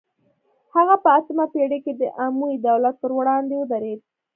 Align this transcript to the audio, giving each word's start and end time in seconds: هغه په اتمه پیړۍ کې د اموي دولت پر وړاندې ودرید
هغه 0.75 0.95
په 1.03 1.09
اتمه 1.17 1.45
پیړۍ 1.53 1.79
کې 1.85 1.93
د 1.95 2.03
اموي 2.25 2.55
دولت 2.67 2.95
پر 3.01 3.11
وړاندې 3.17 3.53
ودرید 3.57 3.99